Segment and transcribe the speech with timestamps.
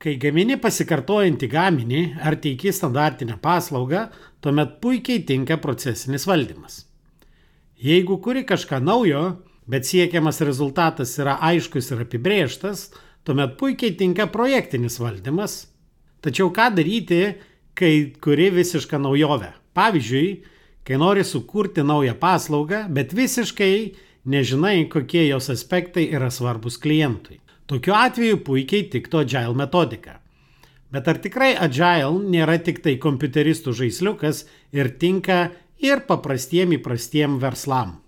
[0.00, 4.06] Kai gamini pasikartojantį gaminį ar teiki standartinę paslaugą,
[4.40, 6.86] tuomet puikiai tinka procesinis valdymas.
[7.76, 9.20] Jeigu kuri kažką naujo,
[9.68, 12.86] bet siekiamas rezultatas yra aiškus ir apibrėžtas,
[13.28, 15.66] tuomet puikiai tinka projektinis valdymas.
[16.24, 17.20] Tačiau ką daryti,
[17.76, 17.92] kai
[18.24, 19.52] kuri visišką naujovę?
[19.76, 20.32] Pavyzdžiui,
[20.88, 23.92] kai nori sukurti naują paslaugą, bet visiškai
[24.24, 27.36] nežinai, kokie jos aspektai yra svarbus klientui.
[27.70, 30.16] Tokiu atveju puikiai tiktų agile metodika.
[30.90, 34.42] Bet ar tikrai agile nėra tik tai kompiuteristų žaisliukas
[34.74, 38.00] ir tinka ir paprastiem įprastiem verslam?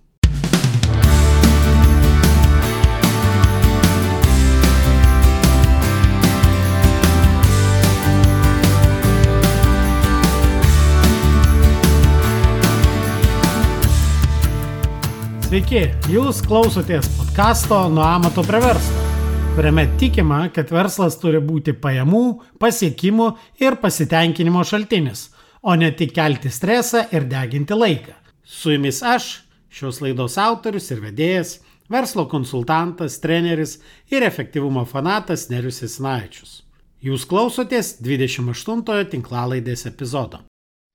[15.47, 19.12] Sveiki, jūs klausotės podkasto nuo amato prie verslo
[19.57, 22.23] kuriame tikima, kad verslas turi būti pajamų,
[22.63, 23.27] pasiekimų
[23.61, 25.27] ir pasitenkinimo šaltinis,
[25.61, 28.15] o ne tik kelti stresą ir deginti laiką.
[28.45, 29.27] Su jumis aš,
[29.69, 31.59] šios laidos autorius ir vedėjas,
[31.93, 33.77] verslo konsultantas, treneris
[34.09, 36.63] ir efektyvumo fanatas Nerius Isnaičius.
[37.05, 40.41] Jūs klausotės 28-ojo tinklalaidės epizodo.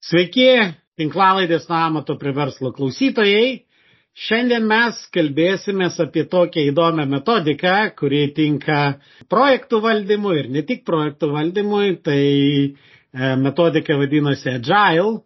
[0.02, 0.50] Sveiki,
[0.98, 3.67] tinklalaidės nuo amato prie verslo klausytojai.
[4.18, 8.78] Šiandien mes kalbėsime apie tokią įdomią metodiką, kuri tinka
[9.30, 15.20] projektų valdymui ir ne tik projektų valdymui, tai e, metodika vadinasi Agile.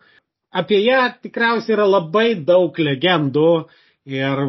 [0.52, 3.47] Apie ją tikriausiai yra labai daug legendų
[4.12, 4.44] ir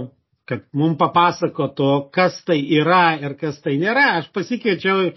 [0.50, 5.12] kad mums papasakotų, kas tai yra ir kas tai nėra, aš pasikviečiau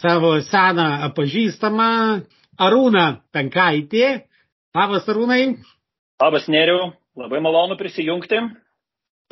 [0.00, 1.90] savo seną pažįstamą
[2.56, 3.04] Arūną
[3.36, 4.08] Penkaitį.
[4.72, 5.58] Labas Arūnai.
[6.24, 8.40] Labas Neriu, labai malonu prisijungti.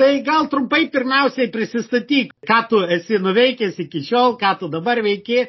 [0.01, 5.43] Tai gal trumpai pirmiausiai prisistatyk, ką tu esi nuveikęs iki šiol, ką tu dabar veiki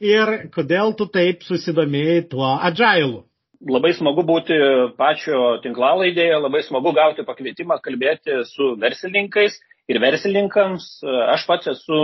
[0.00, 3.26] ir kodėl tu taip susidomėjai tuo agilų.
[3.68, 4.56] Labai smagu būti
[4.96, 9.60] pačio tinklalaidėje, labai smagu gauti pakvietimą kalbėti su verslininkais
[9.92, 10.88] ir verslininkams.
[11.34, 12.02] Aš pats esu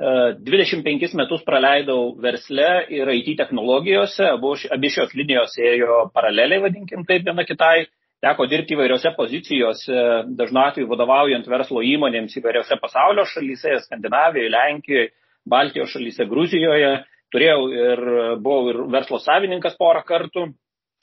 [0.00, 7.04] 25 e, metus praleidau versle ir IT technologijose, abu, abi šios linijos ėjo paraleliai, vadinkim
[7.04, 7.90] taip, viena kitai
[8.22, 10.02] teko dirbti įvairiose pozicijose,
[10.38, 15.08] dažnu atveju vadovaujant verslo įmonėms įvairiose pasaulio šalyse, Skandinavijoje, Lenkijoje,
[15.48, 16.92] Baltijos šalyse, Gruzijoje.
[17.32, 18.02] Turėjau ir
[18.44, 20.50] buvau ir verslo savininkas porą kartų.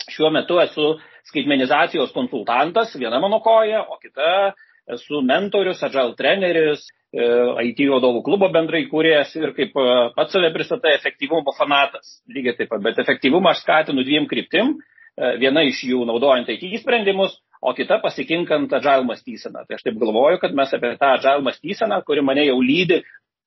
[0.10, 0.94] Šiuo metu esu
[1.28, 4.54] skaitmenizacijos konsultantas, viena mano koja, o kita
[4.96, 7.26] esu mentorius, agile treneris, e,
[7.70, 12.22] IT vadovų klubo bendrai kūrėjas ir kaip e, pats save pristatai efektyvumo fanatas.
[12.32, 14.78] Lygiai taip pat, bet efektyvumą aš skatinu dviem kryptim.
[15.20, 19.66] E, viena iš jų naudojant IT sprendimus, o kita pasikinkant agile mąstyseną.
[19.68, 23.02] Tai aš taip galvoju, kad mes apie tą agile mąstyseną, kuri mane jau lydi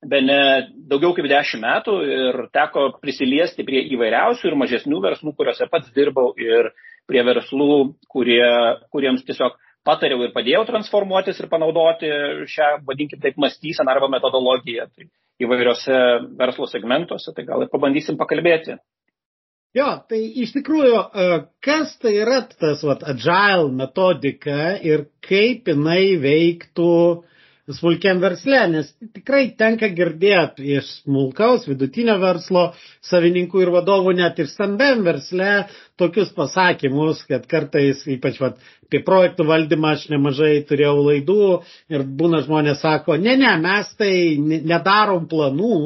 [0.05, 0.39] be ne
[0.91, 6.33] daugiau kaip dešimt metų ir teko prisiliesti prie įvairiausių ir mažesnių verslų, kuriuose pats dirbau
[6.37, 6.69] ir
[7.09, 8.43] prie verslų, kurie,
[8.93, 9.55] kuriems tiesiog
[9.87, 12.11] patariau ir padėjau transformuotis ir panaudoti
[12.51, 15.09] šią, vadinkim taip, mąstyseną arba metodologiją tai
[15.41, 15.97] įvairiose
[16.39, 17.33] verslo segmentuose.
[17.33, 18.77] Tai gal ir pabandysim pakalbėti.
[19.73, 26.13] Jo, tai iš tikrųjų, e, kas tai yra tas vat, agile metodika ir kaip jinai
[26.21, 26.89] veiktų
[27.71, 32.67] smulkiam versle, nes tikrai tenka girdėti iš smulkaus vidutinio verslo
[33.09, 35.51] savininkų ir vadovų net ir stambiam versle
[35.97, 41.45] tokius pasakymus, kad kartais, ypač vat, apie projektų valdymą aš nemažai turėjau laidų
[41.95, 44.13] ir būna žmonės sako, ne, ne, mes tai
[44.43, 45.79] nedarom planų,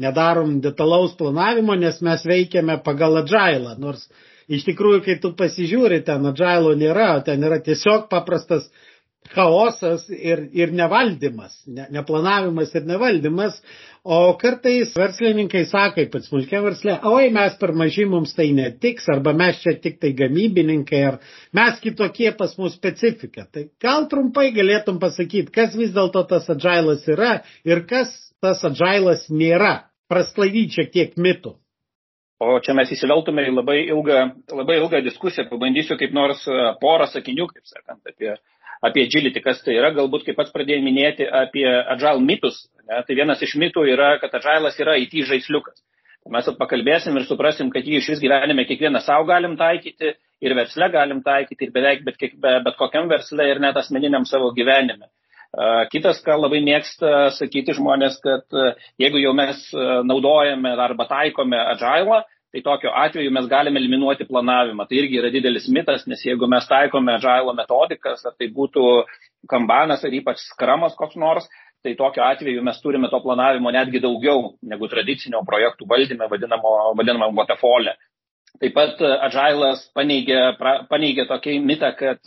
[0.00, 3.76] nedarom detalaus planavimo, nes mes veikiame pagal agilą.
[3.80, 4.06] Nors
[4.50, 8.70] iš tikrųjų, kai tu pasižiūri, ten agilo nėra, ten yra tiesiog paprastas
[9.30, 13.60] chaosas ir, ir nevaldymas, ne, neplanavimas ir nevaldymas.
[14.00, 19.34] O kartais verslininkai sako, ypač smulkiam verslė, oi mes per maži mums tai netiks, arba
[19.36, 21.18] mes čia tik tai gamybininkai, ar
[21.56, 23.44] mes kitokie pas mūsų specifika.
[23.52, 29.28] Tai gal trumpai galėtum pasakyti, kas vis dėlto tas agilas yra ir kas tas agilas
[29.28, 31.54] nėra prasklaidyti šiek tiek mitų.
[32.40, 34.20] O čia mes įsiveltume į labai ilgą,
[34.56, 38.32] labai ilgą diskusiją, pabandysiu kaip nors e, porą sakinių, kaip sakant, apie,
[38.88, 42.62] apie agility, kas tai yra, galbūt kaip pats pradėjai minėti apie agile mitus.
[42.88, 43.02] Ne?
[43.04, 45.82] Tai vienas iš mitų yra, kad agilas yra IT žaisliukas.
[46.30, 50.14] Mes pakalbėsim ir suprasim, kad jį iš vis gyvenime kiekvieną savo galim taikyti
[50.44, 54.52] ir versle galim taikyti ir beveik bet, kiek, bet kokiam versle ir net asmeniniam savo
[54.56, 55.08] gyvenime.
[55.90, 58.44] Kitas, ką labai mėgsta sakyti žmonės, kad
[59.02, 59.64] jeigu jau mes
[60.06, 62.20] naudojame arba taikome agilą,
[62.52, 64.86] tai tokiu atveju mes galime eliminuoti planavimą.
[64.86, 68.84] Tai irgi yra didelis mitas, nes jeigu mes taikome agilo metodikas, ar tai būtų
[69.50, 71.46] kambanas ar ypač skramas koks nors,
[71.82, 77.30] tai tokiu atveju mes turime to planavimo netgi daugiau negu tradicinio projektų valdyme vadinamo, vadinamo
[77.38, 77.96] waterfall'e.
[78.60, 80.40] Taip pat Agile'as paneigė,
[80.90, 82.20] paneigė tokį mitą, kad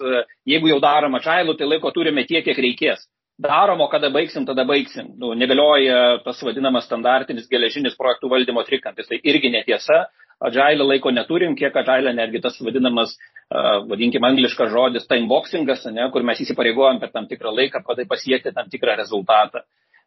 [0.50, 3.04] jeigu jau darom Agile'ų, tai laiko turime tiek, kiek reikės.
[3.42, 5.12] Darom, o kada baigsim, tada baigsim.
[5.18, 9.10] Nu, negalioja tas vadinamas standartinis geležinis projektų valdymo trikampis.
[9.10, 10.04] Tai irgi netiesa.
[10.44, 13.14] Agile laiko neturim, kiek Agile netgi tas vadinamas,
[13.54, 18.70] uh, vadinkime, angliškas žodis timeboxingas, ne, kur mes įsipareigojom per tam tikrą laiką pasiekti tam
[18.74, 19.64] tikrą rezultatą.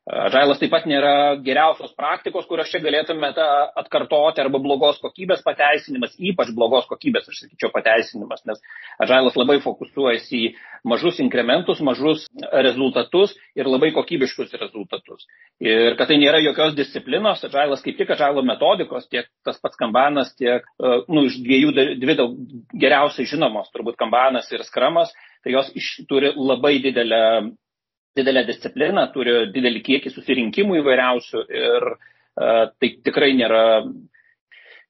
[0.07, 3.33] Agilas taip pat nėra geriausios praktikos, kurios čia galėtume
[3.81, 8.63] atkartoti arba blogos kokybės pateisinimas, ypač blogos kokybės, aš sakyčiau, pateisinimas, nes
[9.03, 10.53] Agilas labai fokusuojasi į
[10.87, 15.27] mažus inkrementus, mažus rezultatus ir labai kokybiškus rezultatus.
[15.59, 20.31] Ir kad tai nėra jokios disciplinos, Agilas kaip tik Agilo metodikos, tiek tas pats kambanas,
[20.39, 22.39] tiek, e, nu, iš dviejų, dvi daug
[22.79, 25.11] geriausiai žinomos, turbūt kambanas ir skramas,
[25.43, 27.25] tai jos iš, turi labai didelę
[28.17, 32.05] didelę discipliną, turi didelį kiekį susirinkimų įvairiausių ir uh,
[32.37, 33.63] tai tikrai nėra,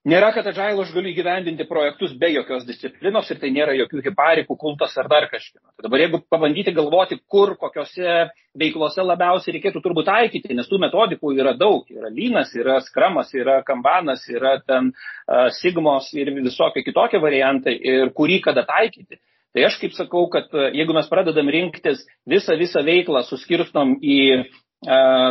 [0.07, 4.57] nėra, kad Agile aš galiu įgyvendinti projektus be jokios disciplinos ir tai nėra jokių hiparikų
[4.59, 5.65] kultas ar dar kažkino.
[5.77, 8.17] Tai dabar jeigu pabandyti galvoti, kur, kokiuose
[8.59, 13.61] veiklose labiausiai reikėtų turbūt taikyti, nes tų metodikų yra daug, yra lynas, yra skramas, yra
[13.67, 19.21] kambanas, yra ten uh, sigmos ir visokie kitokie variantai ir kurį kada taikyti
[19.57, 24.19] Tai aš kaip sakau, kad e, jeigu mes pradedam rinktis visą, visą veiklą, suskirstom į
[24.37, 24.43] e,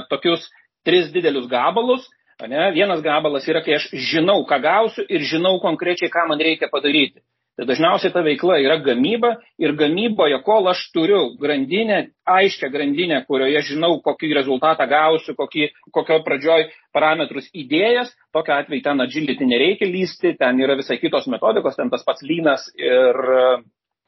[0.10, 0.48] tokius
[0.86, 2.08] tris didelius gabalus,
[2.42, 6.72] ne, vienas gabalas yra, kai aš žinau, ką gausiu ir žinau konkrečiai, ką man reikia
[6.74, 7.22] padaryti.
[7.56, 13.62] Tai dažniausiai ta veikla yra gamyba ir gamyboje, kol aš turiu grandinę, aiškę grandinę, kurioje
[13.70, 16.66] žinau, kokį rezultatą gausiu, kokį, kokio pradžioj
[16.98, 22.04] parametrus įdėjęs, tokia atveju ten agility nereikia lysti, ten yra visai kitos metodikos, ten tas
[22.04, 23.24] pats lynas ir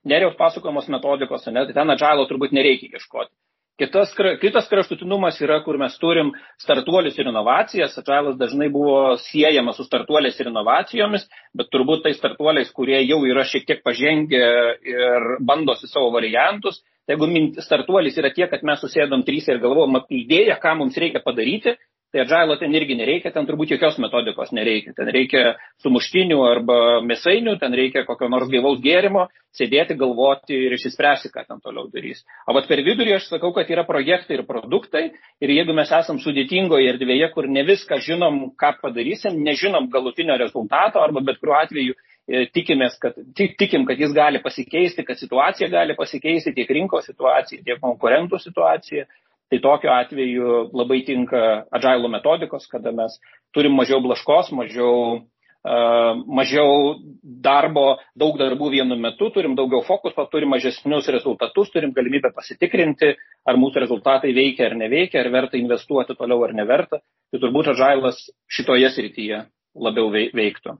[0.08, 3.34] Neriaus pasakojamos metodikos, ne, tai ten agilo turbūt nereikia ieškoti.
[3.78, 4.10] Kitas,
[4.42, 7.94] kitas kraštutinumas yra, kur mes turim startuolius ir inovacijas.
[8.02, 13.46] Agilas dažnai buvo siejamas su startuoliais ir inovacijomis, bet turbūt tai startuoliais, kurie jau yra
[13.46, 14.48] šiek tiek pažengę
[14.82, 16.82] ir bandosi savo variantus.
[17.06, 20.98] Tai jeigu startuolis yra tiek, kad mes susėdom trys ir galvojom apie idėją, ką mums
[20.98, 21.78] reikia padaryti,
[22.08, 24.94] Tai agilo ten irgi nereikia, ten turbūt jokios metodikos nereikia.
[24.96, 29.26] Ten reikia sumuštinių arba mėsainių, ten reikia kokio nors gyvaus gėrimo,
[29.58, 32.24] sėdėti, galvoti ir išsispręsti, ką ten toliau darys.
[32.48, 35.04] O vat per vidurį aš sakau, kad yra projektai ir produktai
[35.44, 41.04] ir jeigu mes esam sudėtingoje erdvėje, kur ne viską žinom, ką padarysim, nežinom galutinio rezultato
[41.04, 45.68] arba bet kuriuo atveju e, tikimės, kad, tik, tikim, kad jis gali pasikeisti, kad situacija
[45.76, 49.10] gali pasikeisti, tiek rinkos situacija, tiek konkurentų situacija,
[49.48, 51.42] Tai tokiu atveju labai tinka
[51.72, 53.16] agilo metodikos, kada mes
[53.56, 57.86] turim mažiau blaškos, mažiau, uh, mažiau darbo,
[58.16, 63.14] daug darbų vienu metu, turim daugiau fokuso, turim mažesnius rezultatus, turim galimybę pasitikrinti,
[63.48, 67.00] ar mūsų rezultatai veikia ar neveikia, ar verta investuoti toliau ar neverta.
[67.32, 68.20] Tai turbūt agilas
[68.52, 69.46] šitoje srityje
[69.80, 70.76] labiau veiktų.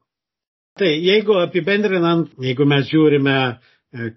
[0.78, 3.38] Tai jeigu apibendrinant, jeigu mes žiūrime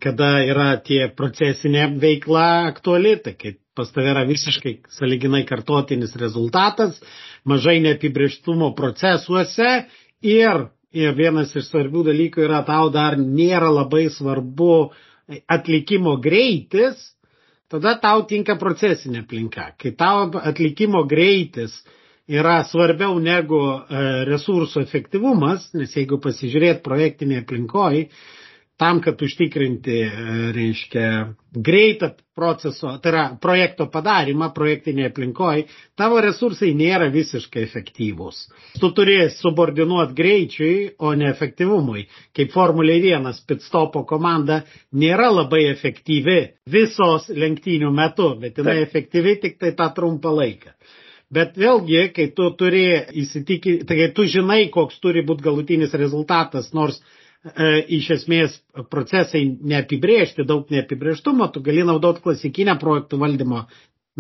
[0.03, 6.99] kada yra tie procesinė veikla aktuali, tai kai pas tave yra visiškai saliginai kartotinis rezultatas,
[7.49, 9.69] mažai neapibrieštumo procesuose
[10.27, 14.73] ir, ir vienas iš svarbių dalykų yra tau dar nėra labai svarbu
[15.47, 16.99] atlikimo greitis,
[17.71, 19.71] tada tau tinka procesinė aplinka.
[19.79, 21.79] Kai tau atlikimo greitis
[22.31, 28.05] yra svarbiau negu e, resursų efektyvumas, nes jeigu pasižiūrėt projektinėje aplinkoje,
[28.81, 30.11] tam, kad užtikrinti, e,
[30.57, 31.09] reiškia,
[31.53, 35.67] greitą proceso, tai yra projekto padarimą projektinėje aplinkoje,
[36.01, 38.39] tavo resursai nėra visiškai efektyvūs.
[38.81, 42.07] Tu turi subordinuoti greičiui, o ne efektyvumui.
[42.37, 44.63] Kaip Formulė 1 pitstopo komanda
[45.05, 46.39] nėra labai efektyvi
[46.79, 50.73] visos lenktynių metu, bet jinai efektyvi tik tai tą trumpą laiką.
[51.31, 52.87] Bet vėlgi, kai tu turi
[53.23, 57.03] įsitikinti, tai kai tu žinai, koks turi būti galutinis rezultatas, nors
[57.89, 58.59] iš esmės
[58.93, 63.65] procesai neapibriežti, daug neapibrieštumo, tu gali naudoti klasikinę projektų valdymo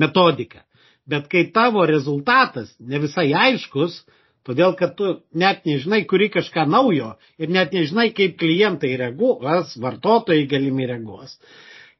[0.00, 0.62] metodiką.
[1.10, 4.04] Bet kai tavo rezultatas ne visai aiškus,
[4.46, 10.46] todėl kad tu net nežinai, kuri kažką naujo ir net nežinai, kaip klientai reaguos, vartotojai
[10.48, 11.36] galimi reaguos.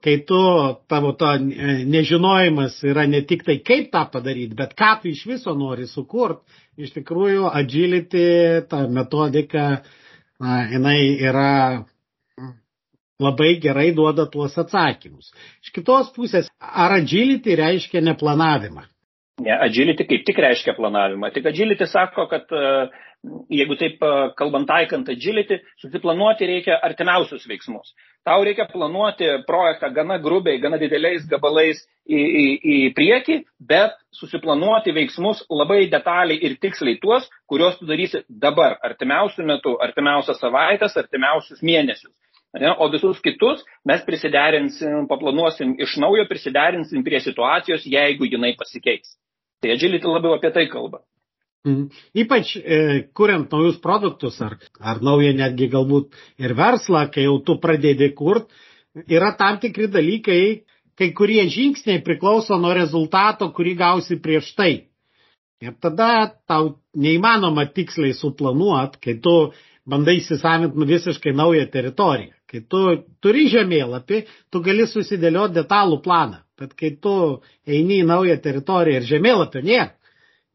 [0.01, 0.41] Kai tu,
[0.89, 5.27] tavo to e, nežinojimas yra ne tik tai, kaip tą padaryti, bet ką tu iš
[5.29, 6.41] viso nori sukurti,
[6.81, 8.31] iš tikrųjų agility,
[8.71, 9.83] ta metodika na,
[10.41, 11.85] jinai yra
[13.21, 15.33] labai gerai duoda tuos atsakymus.
[15.65, 18.87] Iš kitos pusės, ar agility reiškia neplanavimą?
[19.45, 21.31] Ne, agility kaip tik reiškia planavimą.
[21.35, 22.89] Tik agility sako, kad uh,
[23.53, 24.01] jeigu taip
[24.39, 27.93] kalbant taikant agility, susiplanuoti reikia artimiausius veiksmus.
[28.25, 34.93] Tau reikia planuoti projektą gana grubiai, gana dideliais gabalais į, į, į priekį, bet susiplanuoti
[34.97, 41.65] veiksmus labai detaliai ir tiksliai tuos, kuriuos tu darysi dabar, artimiausių metų, artimiausias savaitės, artimiausius
[41.65, 42.13] mėnesius.
[42.59, 42.73] Ne?
[42.83, 49.15] O visus kitus mes prisiderinsim, paplanuosim iš naujo, prisiderinsim prie situacijos, jeigu jinai pasikeis.
[49.63, 51.05] Tai agility labiau apie tai kalba.
[51.69, 51.91] Mm.
[52.17, 52.77] Ypač e,
[53.13, 58.49] kuriant naujus produktus ar, ar naują netgi galbūt ir verslą, kai jau tu pradedi kurt,
[59.05, 60.65] yra tam tikri dalykai,
[60.97, 64.73] kai kurie žingsniai priklauso nuo rezultato, kurį gausi prieš tai.
[65.61, 69.53] Ir tada tau neįmanoma tiksliai suplanuot, kai tu
[69.85, 72.33] bandai įsisavinti visiškai naują teritoriją.
[72.49, 72.81] Kai tu
[73.21, 76.41] turi žemėlapį, tu gali susidėlioti detalų planą.
[76.59, 77.13] Bet kai tu
[77.69, 79.93] eini į naują teritoriją ir žemėlapio nėra,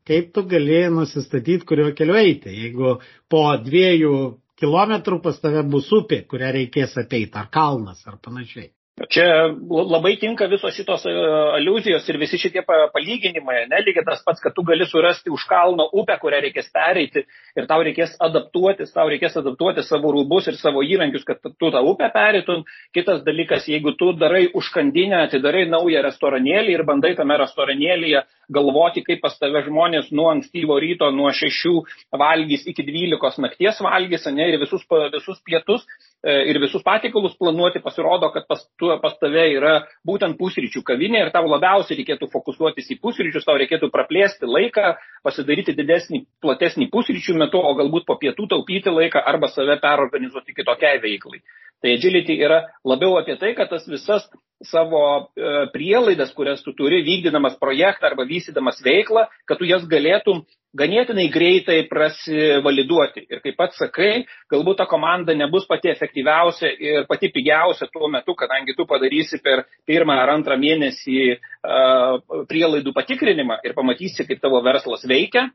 [0.08, 2.54] kaip tu gali nusistatyti, kuriuo keliu eiti.
[2.62, 2.96] Jeigu
[3.32, 4.14] po dviejų
[4.62, 8.70] kilometrų pas tave bus upė, kurią reikės apeiti, ar kalnas, ar panašiai.
[8.96, 11.14] Čia labai tinka visos šitos e,
[11.58, 16.16] aliuzijos ir visi šitie palyginimai, nelygiai tas pats, kad tu gali surasti už kalno upę,
[16.22, 17.26] kurią reikės pereiti
[17.60, 21.82] ir tau reikės adaptuotis, tau reikės adaptuoti savo rūbus ir savo įrankius, kad tu tą
[21.84, 22.64] upę pereitum.
[22.96, 28.24] Kitas dalykas, jeigu tu darai užkandinę, atidarai naują restoranėlį ir bandai tame restoranėlyje
[28.56, 31.84] galvoti, kaip pas tave žmonės nuo ankstyvo ryto, nuo 6
[32.16, 35.84] valgys iki 12 nakties valgys, ne, ir visus, visus pietus,
[36.26, 39.76] ir visus patikalus planuoti, pasirodo, kad pas, tu, pas tave yra
[40.08, 45.76] būtent pusryčių kavinė ir tau labiausiai reikėtų fokusuotis į pusryčius, tau reikėtų praplėsti laiką, pasidaryti
[45.78, 51.44] didesnį, platesnį pusryčių metu, o galbūt po pietų taupyti laiką arba save perorganizuoti kitokiai veiklai.
[51.84, 54.26] Tai agility yra labiau apie tai, kad tas visas
[54.70, 55.02] savo
[55.36, 60.44] e, prielaidas, kurias tu turi vykdydamas projektą arba vystydamas veiklą, kad tu jas galėtum
[60.76, 63.26] ganėtinai greitai prasivaliduoti.
[63.32, 68.36] Ir kaip pats sakai, galbūt ta komanda nebus pati efektyviausia ir pati pigiausia tuo metu,
[68.36, 72.20] kadangi tu padarysi per pirmą ar antrą mėnesį uh,
[72.50, 75.48] prielaidų patikrinimą ir pamatysi, kaip tavo verslas veikia.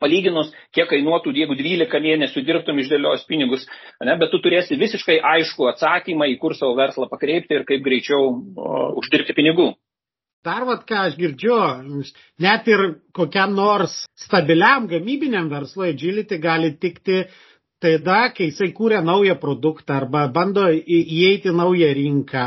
[0.00, 3.66] Palyginus, kiek kainuotų, jeigu 12 mėnesių dirbtum išdėliojus pinigus,
[4.04, 8.30] ne, bet tu turėsi visiškai aišku atsakymą, į kur savo verslą pakreipti ir kaip greičiau
[8.30, 9.72] uh, uždirbti pinigų.
[10.46, 11.56] Dar vat, ką aš girdžiu,
[12.44, 12.82] net ir
[13.16, 17.24] kokiam nors stabiliam gamybiniam verslui agility gali tikti
[17.82, 22.44] tada, kai jisai kūrė naują produktą arba bando įeiti naują rinką,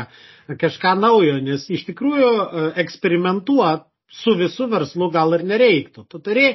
[0.62, 6.06] kažką naujo, nes iš tikrųjų e, eksperimentuoti su visų verslu gal ir nereiktų.
[6.10, 6.48] Tu turi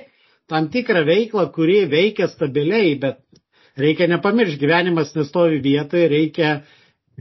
[0.52, 3.22] tam tikrą veiklą, kuri veikia stabiliai, bet
[3.82, 6.52] reikia nepamiršti, gyvenimas nestovi vietoje, reikia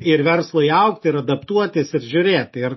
[0.00, 2.64] ir verslui aukti, ir adaptuotis, ir žiūrėti.
[2.69, 2.76] Ir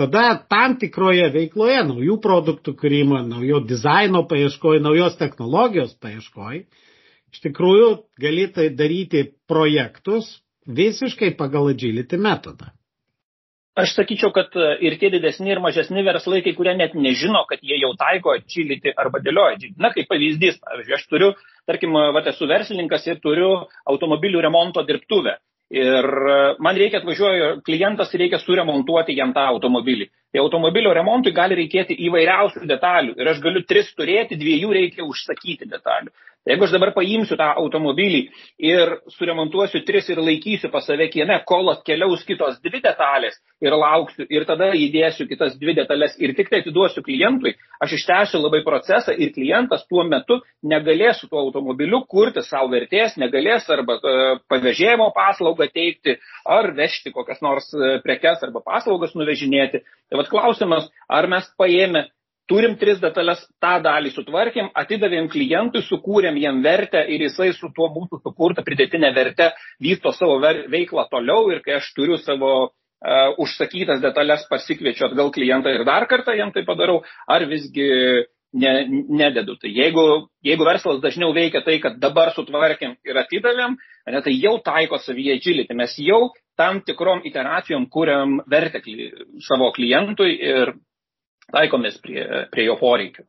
[0.00, 6.62] tada tam tikroje veikloje, naujų produktų kūrimo, naujo dizaino paieškoj, naujos technologijos paieškoj,
[7.32, 12.72] iš tikrųjų gali tai daryti projektus visiškai pagal agility metodą.
[13.76, 17.60] Aš sakyčiau, kad e, ir tie didesni ir mažesni verslai, kai kurie net nežino, kad
[17.60, 19.68] jie jau taiko agility arba dėlioja.
[19.76, 21.28] Na, kaip pavyzdys, pavyzdžiui, aš turiu,
[21.68, 23.50] tarkim, va, esu verslininkas ir turiu
[23.92, 25.36] automobilių remonto dirbtuvę.
[25.76, 30.08] Ir e, man reikia atvažiuoju klientas ir reikia suremontuoti jam tą automobilį.
[30.32, 33.16] Tai automobilio remontui gali reikėti įvairiausių detalių.
[33.20, 36.14] Ir aš galiu tris turėti, dviejų reikia užsakyti detalių.
[36.46, 38.20] Jeigu aš dabar paimsiu tą automobilį
[38.62, 44.28] ir suremontuosiu tris ir laikysiu pas save kieme, kol atkeliaus kitos dvi detalės ir lauksiu
[44.30, 49.16] ir tada įdėsiu kitas dvi detalės ir tik tai atiduosiu klientui, aš ištęsiu labai procesą
[49.16, 55.10] ir klientas tuo metu negalės su tuo automobiliu kurti savo vertės, negalės arba e, pavežėjimo
[55.18, 56.14] paslaugą teikti
[56.46, 59.82] ar vežti kokias nors e, prekes arba paslaugas nuvežinėti.
[60.06, 62.06] Tai vad klausimas, ar mes paėmė
[62.50, 67.90] turim tris detalės, tą dalį sutvarkėm, atidavėm klientui, sukūrėm jam vertę ir jisai su tuo
[67.94, 69.50] mūsų sukurta pridėtinė vertė
[69.82, 75.74] vysto savo veiklą toliau ir kai aš turiu savo uh, užsakytas detalės pasikviečiu atgal klientą
[75.74, 77.90] ir dar kartą jam tai padarau, ar visgi
[78.56, 78.72] ne,
[79.08, 79.56] nededu.
[79.60, 80.06] Tai jeigu,
[80.46, 83.76] jeigu verslas dažniau veikia tai, kad dabar sutvarkėm ir atidavėm,
[84.12, 85.76] ne, tai jau taiko savyje agility.
[85.76, 88.80] Mes jau tam tikrom iteracijom kuriam vertę
[89.44, 90.76] savo klientui ir
[91.54, 93.26] taikomės prie, prie jo poreikių.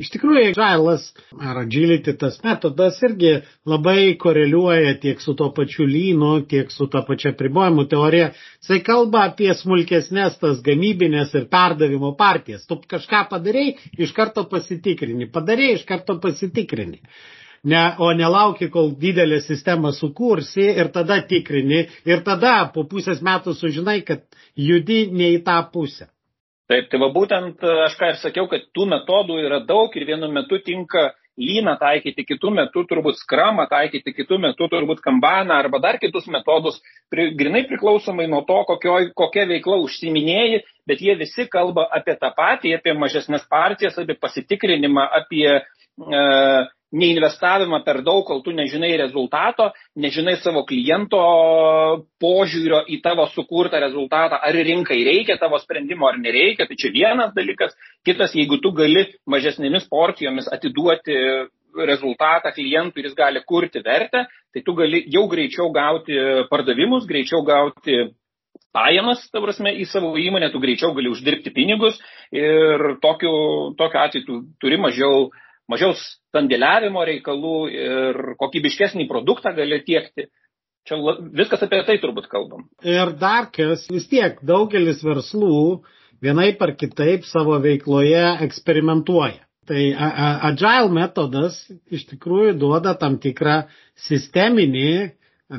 [0.00, 1.02] Iš tikrųjų, agilas
[1.44, 3.32] ar agility tas metodas irgi
[3.68, 8.30] labai koreliuoja tiek su to pačiu lynu, tiek su ta pačia pribojimų teorija.
[8.62, 12.64] Jisai kalba apie smulkesnės tas gamybinės ir perdavimo partijas.
[12.70, 13.66] Tu kažką padarai,
[14.00, 15.28] iš karto pasitikrini.
[15.34, 17.02] Padarai, iš karto pasitikrini.
[17.68, 23.52] Ne, o nelauki, kol didelę sistemą sukursi ir tada tikrini ir tada po pusės metų
[23.58, 24.24] sužinai, kad
[24.56, 26.08] judi ne į tą pusę.
[26.70, 30.28] Taip, tai va būtent aš ką ir sakiau, kad tų metodų yra daug ir vienu
[30.30, 31.08] metu tinka
[31.40, 36.80] lyną taikyti, kitų metų turbūt skramą taikyti, kitų metų turbūt kambaną arba dar kitus metodus,
[37.10, 42.32] pri, grinai priklausomai nuo to, kokio, kokia veikla užsiminėjai, bet jie visi kalba apie tą
[42.36, 45.62] patį, apie mažesnės partijas, apie pasitikrinimą, apie e,
[46.90, 49.70] neinvestavimą per daug, kol tu nežinai rezultato,
[50.00, 51.20] nežinai savo kliento
[52.22, 57.34] požiūrio į tavo sukurtą rezultatą, ar rinkai reikia tavo sprendimo ar nereikia, tai čia vienas
[57.36, 57.76] dalykas.
[58.06, 61.16] Kitas, jeigu tu gali mažesnėmis porcijomis atiduoti
[61.86, 66.16] rezultatą klientui ir jis gali kurti vertę, tai tu gali jau greičiau gauti
[66.50, 68.08] pardavimus, greičiau gauti
[68.74, 71.94] pajamas, ta prasme, į savo įmonę, tu greičiau gali uždirbti pinigus
[72.34, 73.30] ir tokiu,
[73.78, 75.38] tokiu atveju tu turi mažiau uh,
[75.70, 75.94] mažiau
[76.34, 80.28] sandėliavimo reikalų ir kokybiškesnį produktą gali tiekti.
[80.88, 80.96] Čia
[81.36, 82.64] viskas apie tai turbūt kalbam.
[82.86, 85.82] Ir dar kas, vis tiek daugelis verslų
[86.24, 89.44] vienai par kitaip savo veikloje eksperimentuoja.
[89.70, 89.82] Tai
[90.48, 91.60] agile metodas
[91.92, 93.68] iš tikrųjų duoda tam tikrą
[94.08, 94.94] sisteminį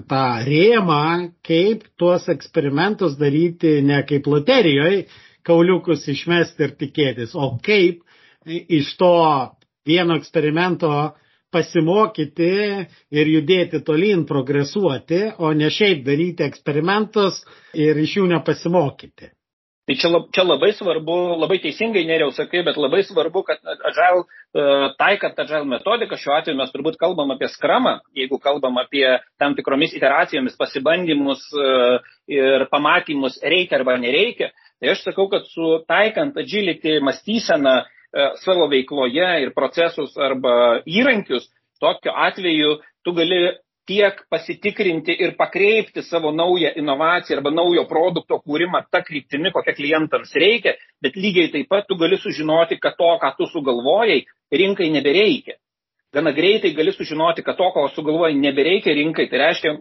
[0.09, 1.03] tą rėmą,
[1.45, 5.05] kaip tuos eksperimentus daryti ne kaip loterijoje,
[5.47, 8.03] kauliukus išmesti ir tikėtis, o kaip
[8.45, 9.13] iš to
[9.87, 10.91] vieno eksperimento
[11.51, 12.53] pasimokyti
[13.11, 17.43] ir judėti tolyn, progresuoti, o ne šiaip daryti eksperimentus
[17.75, 19.33] ir iš jų nepasimokyti.
[19.89, 24.21] Tai čia, čia labai svarbu, labai teisingai neriau sakai, bet labai svarbu, kad agile,
[24.53, 24.65] e,
[24.99, 29.03] taikant agile metodiką, šiuo atveju mes turbūt kalbam apie skramą, jeigu kalbam apie
[29.41, 31.73] tam tikromis iteracijomis pasibandymus e,
[32.37, 37.81] ir pamatymus reikia arba nereikia, tai aš sakau, kad su taikant agility mąstyseną
[38.43, 41.47] savo veikloje ir procesus arba įrankius,
[41.81, 43.41] tokiu atveju tu gali
[43.89, 50.35] tiek pasitikrinti ir pakreipti savo naują inovaciją arba naujo produkto kūrimą tą kryptimį, kokią klientams
[50.35, 55.57] reikia, bet lygiai taip pat tu gali sužinoti, kad to, ką tu sugalvojai, rinkai nebereikia.
[56.11, 59.29] Gana greitai gali sužinoti, kad to, ko sugalvojai, nebereikia rinkai.
[59.31, 59.71] Tai reiškia,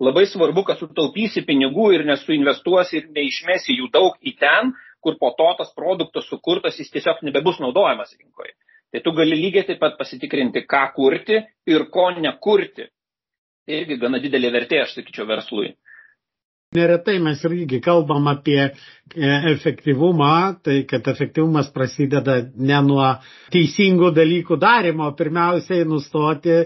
[0.00, 4.70] labai svarbu, kad sutaupysi pinigų ir nesuinvestuosi ir neišmesi jų daug į ten,
[5.04, 8.54] kur po to tas produktas sukurtas, jis tiesiog nebebus naudojamas rinkoje.
[8.92, 11.38] Tai tu gali lygiai taip pat pasitikrinti, ką kurti
[11.74, 12.90] ir ko nekurti.
[13.66, 15.72] Tai irgi gana didelė vertė, aš sakyčiau, verslui.
[16.72, 18.70] Neretai mes irgi kalbam apie e,
[19.50, 23.10] efektyvumą, tai kad efektyvumas prasideda ne nuo
[23.52, 26.62] teisingų dalykų darimo, pirmiausiai nustoti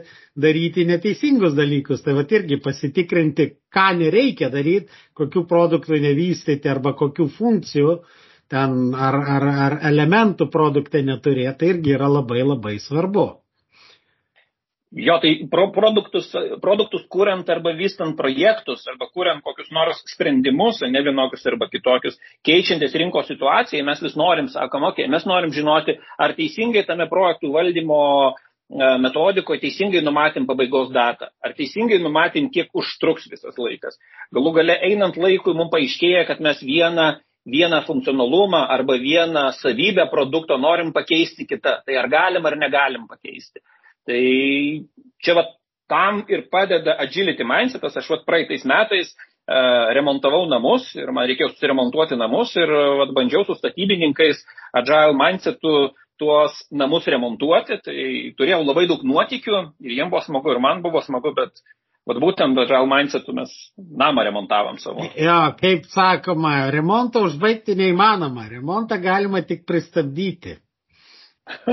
[0.47, 2.05] daryti neteisingus dalykus.
[2.07, 4.87] Tai va irgi pasitikrinti, ką nereikia daryti,
[5.19, 7.99] kokių produktų nevystyti arba kokių funkcijų
[8.53, 13.27] ten ar, ar, ar elementų produkte neturėti, tai irgi yra labai labai svarbu.
[14.97, 16.31] Jo, tai pro, produktus,
[16.63, 22.95] produktus kuriant arba vystant projektus, arba kuriant kokius nors sprendimus, ne vienokius arba kitokius, keičiantis
[22.95, 28.01] rinkos situacijai, mes vis norim, sakom, okay, mes norim žinoti, ar teisingai tame projektų valdymo
[28.31, 28.33] e,
[29.03, 33.99] metodikoje teisingai numatėm pabaigos datą, ar teisingai numatėm, kiek užtruks visas laikas.
[34.33, 40.59] Galų gale einant laikui mums paaiškėja, kad mes vieną vieną funkcionalumą arba vieną savybę produkto
[40.59, 41.79] norim pakeisti kitą.
[41.87, 43.63] Tai ar galim ar negalim pakeisti.
[44.07, 44.23] Tai
[45.23, 45.47] čia va
[45.89, 47.97] tam ir padeda agility mindsetas.
[47.97, 53.47] Aš va praeitais metais uh, remontavau namus ir man reikėjo susiremontuoti namus ir uh, bandžiau
[53.47, 54.43] su statybininkais
[54.75, 57.79] agile mindsetu tuos namus remontuoti.
[57.85, 57.97] Tai
[58.39, 61.63] turėjau labai daug nuotikių ir jiems buvo smagu ir man buvo smagu, bet
[62.07, 63.51] Vat būtent Agile Mindsetu mes
[63.99, 65.09] namą remontavom savo.
[65.19, 70.55] Jo, kaip sakoma, remontą užbaigti neįmanoma, remontą galima tik pristabdyti.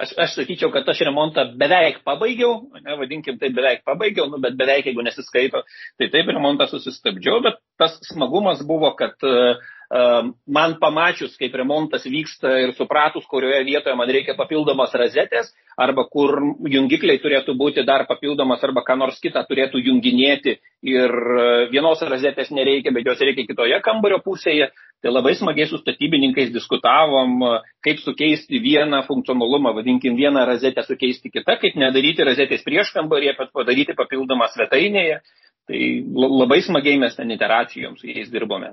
[0.00, 4.58] aš, aš sakyčiau, kad aš remontą beveik pabaigiau, ne, vadinkim tai beveik pabaigiau, nu, bet
[4.58, 5.62] beveik jeigu nesiskaito,
[5.98, 9.58] tai taip remontą susistabdžiau, bet tas smagumas buvo, kad uh,
[9.92, 16.38] man pamačius, kaip remontas vyksta ir supratus, kurioje vietoje man reikia papildomos razetės, arba kur
[16.64, 22.50] jungikliai turėtų būti dar papildomas, arba ką nors kitą turėtų junginėti ir e, vienos razetės
[22.56, 24.70] nereikia, bet jos reikia kitoje kambario pusėje,
[25.02, 31.32] tai labai smagiai su statybininkais diskutavom, e, kaip sukeisti vieną funkcionalumą, vadinkim vieną razetę sukeisti
[31.34, 35.20] kitą, kaip nedaryti razetės prieš kambarį, bet padaryti papildomą svetainėje.
[35.68, 35.78] Tai
[36.18, 38.72] labai smagiai mes ten iteracijom su jais dirbome.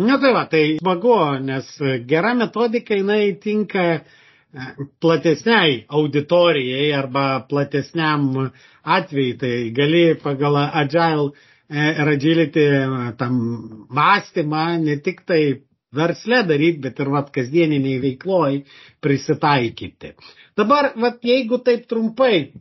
[0.00, 1.66] Na tai va, tai smagu, nes
[2.08, 4.00] gera metodika jinai tinka e,
[5.02, 8.22] platesniai auditorijai arba platesniam
[8.96, 11.26] atvejai, tai gali pagal agile
[11.68, 13.36] ir e, agility e, tam
[13.98, 15.42] mąstymą ne tik tai
[15.92, 18.56] versle daryti, bet ir vat kasdieniniai veikloj
[19.04, 20.14] prisitaikyti.
[20.56, 22.52] Dabar, vat jeigu taip trumpai,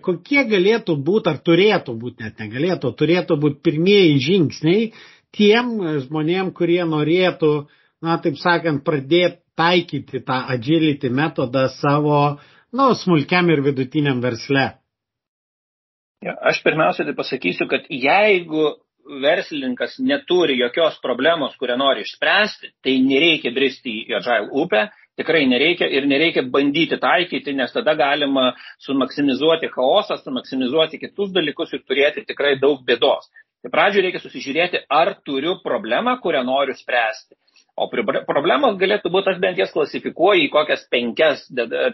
[0.00, 4.86] kokie galėtų būti, ar turėtų būti, net negalėtų, turėtų būti pirmieji žingsniai,
[5.36, 7.52] tiem žmonėm, kurie norėtų,
[8.04, 12.18] na, taip sakant, pradėti taikyti tą agility metodą savo
[12.72, 14.68] nu, smulkiam ir vidutiniam versle?
[16.22, 18.74] Ja, aš pirmiausia tai pasakysiu, kad jeigu
[19.22, 24.88] verslininkas neturi jokios problemos, kurią nori išspręsti, tai nereikia bristi į Agile upę,
[25.18, 28.50] tikrai nereikia ir nereikia bandyti taikyti, nes tada galima
[28.84, 33.30] sumaksimizuoti chaosą, sumaksimizuoti kitus dalykus ir turėti tikrai daug bėdos.
[33.64, 37.34] Tai pradžioje reikia susižiūrėti, ar turiu problemą, kurią noriu spręsti.
[37.78, 37.86] O
[38.26, 41.44] problemos galėtų būti, aš bent jas klasifikuoju į kokias penkias,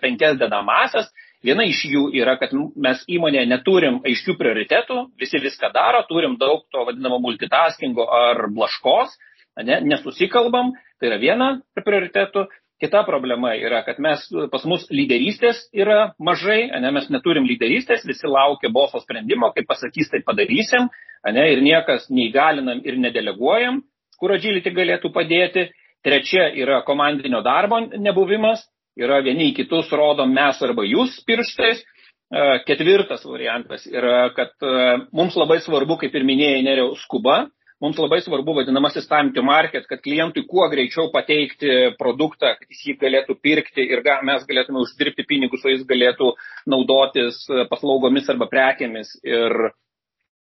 [0.01, 1.11] penkias dedamasias.
[1.45, 6.65] Viena iš jų yra, kad mes įmonėje neturim aiškių prioritetų, visi viską daro, turim daug
[6.73, 9.13] to vadinamo multitaskingo ar blaškos,
[9.61, 12.47] ne, nesusikalbam, tai yra viena prioritetų.
[12.85, 18.29] Kita problema yra, kad mes, pas mus lyderystės yra mažai, ne, mes neturim lyderystės, visi
[18.29, 20.91] laukia boso sprendimo, kaip pasakys, tai padarysim,
[21.33, 23.81] ne, ir niekas neįgalinam ir nedeleguojam,
[24.21, 25.71] kur agility galėtų padėti.
[26.05, 28.67] Trečia yra komandinio darbo nebuvimas,
[29.01, 31.81] yra vieni į kitus rodom mes arba jūs pirštais.
[31.81, 34.75] E, ketvirtas variantas yra, kad e,
[35.17, 37.47] mums labai svarbu, kaip ir minėjai, neriau skuba,
[37.83, 42.83] mums labai svarbu vadinamasis time to market, kad klientui kuo greičiau pateikti produktą, kad jis
[42.89, 46.35] jį galėtų pirkti ir ga, mes galėtume uždirbti pinigus, o jis galėtų
[46.71, 49.17] naudotis e, paslaugomis arba prekėmis.
[49.27, 49.73] Ir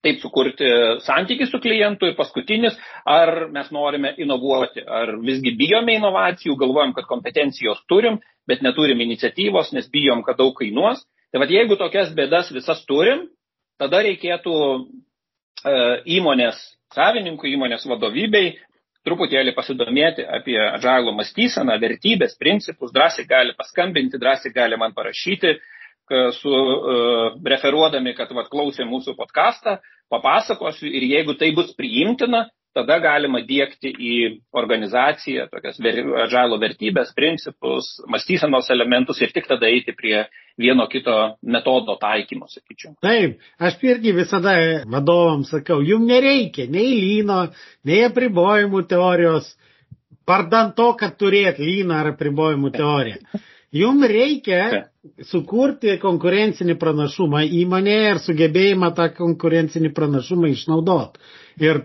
[0.05, 0.67] taip sukurti
[1.01, 2.75] santykį su klientu ir paskutinis,
[3.09, 9.73] ar mes norime inovuoti, ar visgi bijome inovacijų, galvojam, kad kompetencijos turim, bet neturim iniciatyvos,
[9.73, 11.01] nes bijom, kad daug kainuos.
[11.33, 13.25] Tai vad jeigu tokias bėdas visas turim,
[13.81, 14.53] tada reikėtų
[16.17, 16.60] įmonės
[16.95, 18.56] savininkų, įmonės vadovybei
[19.06, 25.56] truputėlį pasidomėti apie agilo mąstyseną, vertybės, principus, drąsiai gali paskambinti, drąsiai gali man parašyti,
[26.38, 29.80] su uh, referuodami, kad vat, klausė mūsų podcastą,
[30.13, 34.15] papasakosiu ir jeigu tai bus priimtina, tada galima dėkti į
[34.55, 40.25] organizaciją tokias agilo vertybės, principus, mąstysenos elementus ir tik tada eiti prie
[40.59, 42.95] vieno kito metodo taikymo, sakyčiau.
[43.03, 44.55] Taip, aš irgi visada
[44.91, 47.45] vadovams sakau, jums nereikia nei lyno,
[47.88, 49.53] nei apribojimų teorijos,
[50.27, 53.41] pardant to, kad turėt lyną ar apribojimų teoriją.
[53.75, 54.85] Jums reikia
[55.27, 61.19] sukurti konkurencinį pranašumą įmonėje ir sugebėjimą tą konkurencinį pranašumą išnaudoti.
[61.59, 61.81] Ir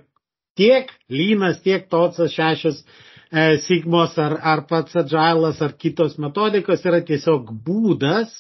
[0.61, 7.01] tiek lynas, tiek totsas šešios e, sigmos ar, ar pats agilas ar kitos metodikos yra
[7.09, 8.35] tiesiog būdas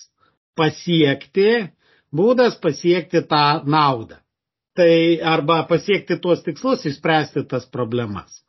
[0.59, 1.71] pasiekti,
[2.13, 4.21] būdas pasiekti tą naudą.
[4.77, 4.93] Tai
[5.27, 8.43] arba pasiekti tuos tikslus, išspręsti tas problemas.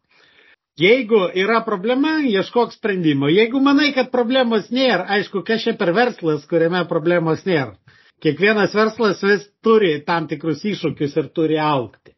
[0.79, 3.27] Jeigu yra problema, ieškok sprendimo.
[3.29, 7.75] Jeigu manai, kad problemos nėra, aišku, kas čia per verslas, kuriame problemos nėra.
[8.21, 12.13] Kiekvienas verslas vis turi tam tikrus iššūkius ir turi aukti.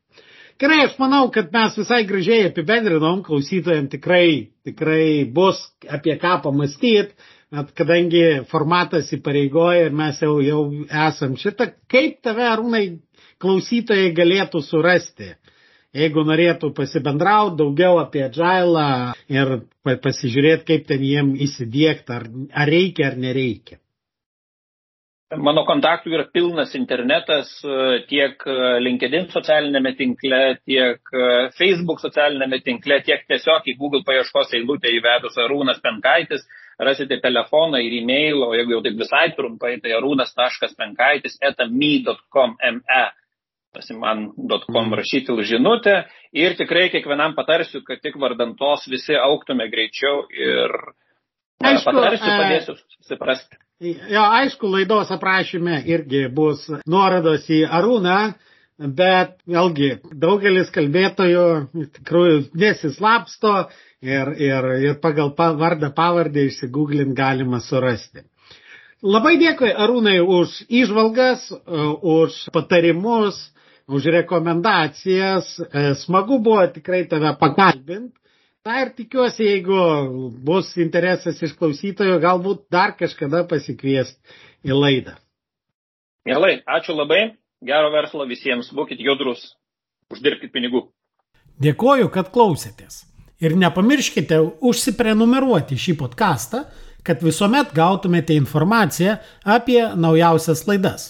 [0.62, 5.60] Gerai, aš manau, kad mes visai gražiai apibendrinom, klausytojams tikrai, tikrai bus
[5.98, 7.16] apie ką pamastyti,
[7.54, 10.62] bet kadangi formatas įpareigoja ir mes jau, jau
[11.08, 12.84] esam šitą, kaip tave, arūnai,
[13.44, 15.34] klausytojai galėtų surasti?
[15.94, 18.86] jeigu norėtų pasibendrauti daugiau apie Agilą
[19.30, 19.52] ir
[20.06, 22.26] pasižiūrėti, kaip ten jiem įsidėkti, ar,
[22.64, 23.78] ar reikia ar nereikia.
[25.42, 27.50] Mano kontaktų yra pilnas internetas
[28.10, 28.44] tiek
[28.86, 31.14] LinkedIn socialinėme tinkle, tiek
[31.58, 36.46] Facebook socialinėme tinkle, tiek tiesiog į Google paieškos eilutę įvedus Arūnas Penkaitis,
[36.78, 43.04] rasite telefoną ir e-mail, o jeigu jau taip visai trumpai, tai arūnas.penkaitis etame.com, me
[43.74, 44.98] pasiman.com mm.
[45.00, 46.04] rašyti žinutę.
[46.38, 50.78] Ir tikrai kiekvienam patarsiu, kad tik vardant tos visi auktume greičiau ir
[51.62, 53.60] aišku, patarsiu, padėsiu susiprasti.
[53.84, 58.18] Jo, aišku, laidos aprašyme irgi bus nuorodos į Arūną,
[59.00, 59.90] bet vėlgi
[60.24, 61.44] daugelis kalbėtojų
[61.98, 63.52] tikrųjų nesislapsto
[64.02, 68.24] ir, ir, ir pagal vardą pavardę išsigūglint galima surasti.
[69.04, 71.50] Labai dėkui Arūnai už įžvalgas,
[72.08, 73.36] už patarimus,
[73.92, 75.58] už rekomendacijas.
[76.06, 78.16] Smagu buvo tikrai tave pakalbinti.
[78.64, 79.78] Na ir tikiuosi, jeigu
[80.48, 84.16] bus interesas iš klausytojų, galbūt dar kažkada pasikviest
[84.64, 85.18] į laidą.
[86.24, 89.50] Mielai, ačiū labai, gero verslo visiems, būkite judrus,
[90.16, 90.86] uždirbkite pinigų.
[91.60, 93.02] Dėkoju, kad klausėtės.
[93.44, 96.64] Ir nepamirškite užsiprenumeruoti šį podcastą,
[97.04, 101.10] kad visuomet gautumėte informaciją apie naujausias laidas.